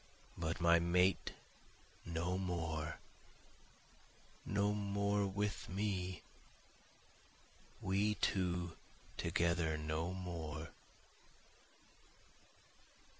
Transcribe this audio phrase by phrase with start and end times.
[0.35, 1.33] But my mate
[2.05, 2.99] no more,
[4.47, 6.23] no more with me!
[7.79, 8.75] We two
[9.17, 10.69] together no more.